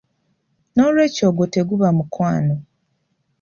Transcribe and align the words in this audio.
Noolwekyo 0.73 1.23
ogwo 1.29 1.45
teguba 1.53 1.87
mukwano. 1.97 2.55